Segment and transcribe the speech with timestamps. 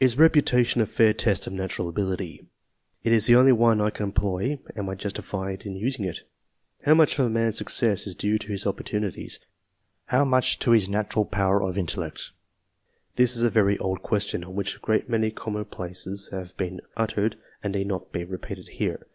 [0.00, 2.46] Is reputation a fair_teat of natural ability?
[3.04, 6.22] It is the only e I can employ anTl justified in using it?
[6.86, 9.40] How much f a man's success is due to his opportunities,
[10.06, 12.30] how much his natural power of intellect?
[13.16, 17.36] This is a very old question, on which a great many commonplaces have been uttered
[17.62, 19.06] that need not be repeated here.